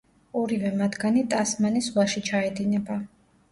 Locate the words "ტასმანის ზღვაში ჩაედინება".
1.35-3.01